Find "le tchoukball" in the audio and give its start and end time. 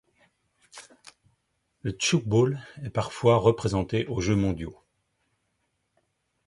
1.83-2.59